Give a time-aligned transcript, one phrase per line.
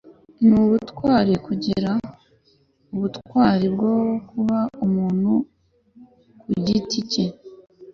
[0.45, 1.91] ni ubutwari kugira
[2.93, 3.93] ubutwari bwo
[4.29, 5.31] kuba umuntu
[6.41, 7.25] ku giti cye